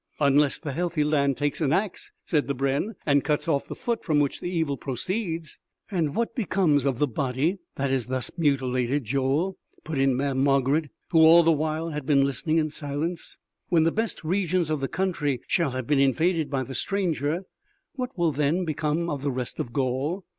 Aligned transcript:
"Unless 0.19 0.57
the 0.57 0.71
healthy 0.71 1.07
hand 1.07 1.37
take 1.37 1.59
an 1.59 1.71
axe," 1.71 2.11
said 2.25 2.47
the 2.47 2.55
brenn, 2.55 2.95
"and 3.05 3.23
cut 3.23 3.47
off 3.47 3.67
the 3.67 3.75
foot 3.75 4.03
from 4.03 4.19
which 4.19 4.39
the 4.39 4.49
evil 4.49 4.75
proceeds." 4.75 5.59
"And 5.91 6.15
what 6.15 6.33
becomes 6.33 6.85
of 6.85 6.97
the 6.97 7.05
body 7.05 7.59
that 7.75 7.91
is 7.91 8.07
thus 8.07 8.31
mutilated, 8.35 9.03
Joel?" 9.03 9.59
put 9.83 9.99
in 9.99 10.15
Mamm' 10.15 10.43
Margarid 10.43 10.89
who 11.11 11.19
all 11.19 11.43
the 11.43 11.51
while 11.51 11.89
had 11.91 12.07
been 12.07 12.23
listening 12.25 12.57
in 12.57 12.71
silence. 12.71 13.37
"When 13.69 13.83
the 13.83 13.91
best 13.91 14.23
regions 14.23 14.71
of 14.71 14.79
the 14.79 14.87
country 14.87 15.39
shall 15.45 15.69
have 15.69 15.85
been 15.85 15.99
invaded 15.99 16.49
by 16.49 16.63
the 16.63 16.73
stranger, 16.73 17.43
what 17.93 18.17
will 18.17 18.31
then 18.31 18.65
become 18.65 19.07
of 19.07 19.21
the 19.21 19.31
rest 19.31 19.59
of 19.59 19.71
Gaul? 19.71 20.25